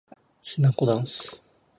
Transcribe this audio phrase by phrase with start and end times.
[0.41, 1.43] しなこだんす